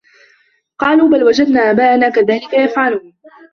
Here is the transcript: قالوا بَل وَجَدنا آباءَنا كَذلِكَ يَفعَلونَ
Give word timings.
قالوا 0.79 1.09
بَل 1.09 1.23
وَجَدنا 1.23 1.71
آباءَنا 1.71 2.09
كَذلِكَ 2.09 2.53
يَفعَلونَ 2.53 3.13